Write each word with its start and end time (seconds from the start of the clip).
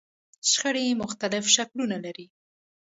شخړې 0.49 0.97
مختلف 1.01 1.43
شکلونه 1.55 1.97
لري. 2.05 2.25